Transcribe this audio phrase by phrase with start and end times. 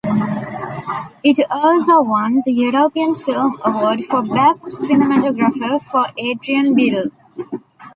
[1.23, 7.11] It also won the European Film Award for Best Cinematographer for Adrian Biddle.